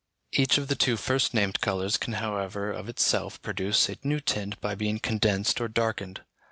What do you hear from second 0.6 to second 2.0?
the two first named colours